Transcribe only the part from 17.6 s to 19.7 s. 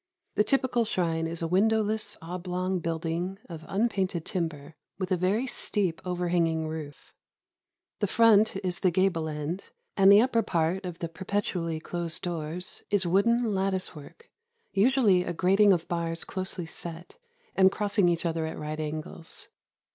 crossing each other at right an gles.